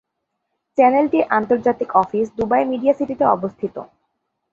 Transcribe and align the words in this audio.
চ্যানেলটির 0.77 1.25
আন্তর্জাতিক 1.37 1.89
office 1.95 2.25
Dubai 2.37 2.63
media 2.71 2.93
সিটিতে 2.93 3.25
অবস্থিত। 3.27 3.75